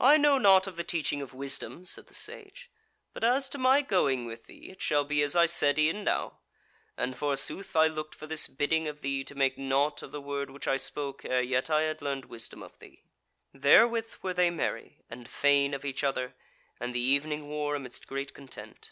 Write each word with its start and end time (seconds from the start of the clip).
"I 0.00 0.16
know 0.16 0.36
not 0.36 0.66
of 0.66 0.74
the 0.74 0.82
teaching 0.82 1.22
of 1.22 1.32
wisdom," 1.32 1.84
said 1.84 2.08
the 2.08 2.14
Sage; 2.16 2.72
"but 3.14 3.22
as 3.22 3.48
to 3.50 3.56
my 3.56 3.82
going 3.82 4.26
with 4.26 4.46
thee, 4.46 4.68
it 4.68 4.82
shall 4.82 5.04
be 5.04 5.22
as 5.22 5.36
I 5.36 5.46
said 5.46 5.78
e'en 5.78 6.02
now; 6.02 6.40
and 6.96 7.16
forsooth 7.16 7.76
I 7.76 7.86
looked 7.86 8.16
for 8.16 8.26
this 8.26 8.48
bidding 8.48 8.88
of 8.88 9.00
thee 9.00 9.22
to 9.22 9.36
make 9.36 9.56
naught 9.56 10.02
of 10.02 10.10
the 10.10 10.20
word 10.20 10.50
which 10.50 10.66
I 10.66 10.76
spoke 10.76 11.24
ere 11.24 11.40
yet 11.40 11.70
I 11.70 11.82
had 11.82 12.02
learned 12.02 12.24
wisdom 12.24 12.64
of 12.64 12.80
thee." 12.80 13.04
Therewith 13.54 14.16
were 14.22 14.34
they 14.34 14.50
merry, 14.50 15.04
and 15.08 15.28
fain 15.28 15.72
of 15.72 15.84
each 15.84 16.02
other, 16.02 16.34
and 16.80 16.92
the 16.92 16.98
evening 16.98 17.48
wore 17.48 17.76
amidst 17.76 18.08
great 18.08 18.34
content. 18.34 18.90